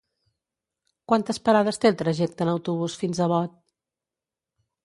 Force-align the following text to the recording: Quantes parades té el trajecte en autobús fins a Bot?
Quantes 1.11 1.41
parades 1.49 1.79
té 1.83 1.91
el 1.91 1.99
trajecte 2.01 2.47
en 2.47 2.53
autobús 2.57 2.99
fins 3.03 3.21
a 3.27 3.31
Bot? 3.37 3.57